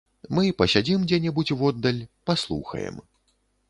[0.37, 2.95] Мы пасядзім дзе-небудзь воддаль, паслухаем.